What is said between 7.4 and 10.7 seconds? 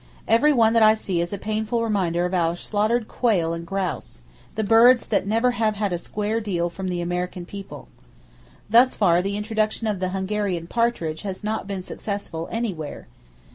people! Thus far the introduction of the Hungarian